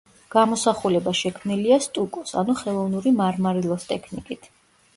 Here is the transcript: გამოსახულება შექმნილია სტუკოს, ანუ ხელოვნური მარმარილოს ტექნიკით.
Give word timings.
გამოსახულება 0.35 1.13
შექმნილია 1.19 1.77
სტუკოს, 1.89 2.33
ანუ 2.43 2.57
ხელოვნური 2.63 3.15
მარმარილოს 3.21 3.89
ტექნიკით. 3.95 4.53